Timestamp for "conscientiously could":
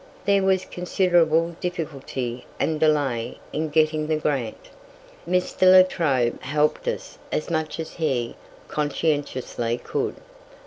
8.67-10.15